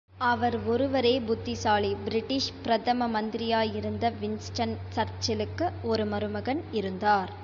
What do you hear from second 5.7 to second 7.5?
ஒரு மருமகன் இருந்தார்.